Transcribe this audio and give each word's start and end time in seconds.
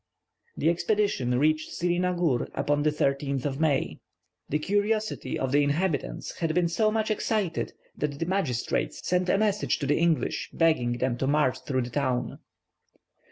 The 0.57 0.71
expedition 0.71 1.37
reached 1.37 1.69
Sirinagur 1.69 2.49
upon 2.55 2.81
the 2.81 2.89
13th 2.89 3.45
of 3.45 3.59
May. 3.59 3.99
The 4.49 4.57
curiosity 4.57 5.37
of 5.37 5.51
the 5.51 5.61
inhabitants 5.63 6.37
had 6.39 6.55
been 6.55 6.67
so 6.69 6.89
much 6.89 7.11
excited 7.11 7.73
that 7.95 8.17
the 8.17 8.25
magistrates 8.25 9.07
sent 9.07 9.29
a 9.29 9.37
message 9.37 9.77
to 9.77 9.85
the 9.85 9.99
English 9.99 10.49
begging 10.53 10.93
them 10.93 11.17
to 11.19 11.27
march 11.27 11.59
through 11.67 11.83
the 11.83 11.91
town. 11.91 12.39